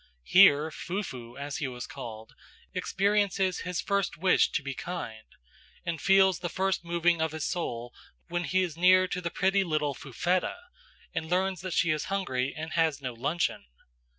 [0.23, 2.33] Here "Fufu," as he was called,
[2.73, 5.27] experiences his first wish to be kind,
[5.85, 7.93] and feels the first moving of his soul
[8.27, 10.57] when he is near to the pretty little Fufetta,
[11.13, 13.65] and learns that she is hungry and has no luncheon.